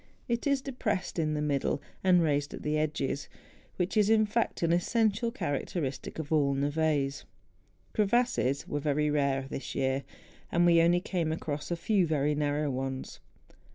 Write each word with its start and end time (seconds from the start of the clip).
It 0.27 0.47
is 0.47 0.63
depressed 0.63 1.19
in 1.19 1.35
the 1.35 1.43
middle 1.43 1.79
and 2.03 2.23
raised 2.23 2.55
at 2.55 2.63
the 2.63 2.75
edges, 2.75 3.29
which 3.75 3.95
is, 3.95 4.09
in 4.09 4.25
fact, 4.25 4.63
an 4.63 4.73
essential 4.73 5.31
character¬ 5.31 5.83
istic 5.85 6.17
of 6.17 6.31
all 6.33 6.55
neves. 6.55 7.25
Crevasses 7.93 8.67
were 8.67 8.79
very 8.79 9.11
rare 9.11 9.45
this 9.47 9.75
year; 9.75 10.03
and 10.51 10.65
we 10.65 10.81
only 10.81 11.01
came 11.01 11.31
across 11.31 11.69
a 11.69 11.75
few 11.75 12.07
very 12.07 12.33
narrow 12.33 12.71
ones. 12.71 13.19